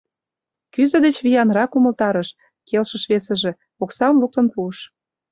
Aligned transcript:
—Кӱзӧ 0.73 0.97
деч 1.05 1.17
виянрак 1.25 1.71
умылтарыш,— 1.77 2.29
келшыш 2.67 3.03
весыже, 3.11 3.51
оксам 3.83 4.15
луктын 4.21 4.45
пуыш. 4.53 4.77